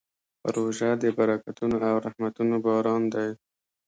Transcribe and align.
روژه 0.55 0.89
د 1.01 1.03
برکتونو 1.17 1.77
او 1.89 1.95
رحمتونو 2.05 2.55
باران 2.65 3.03
دی. 3.13 3.29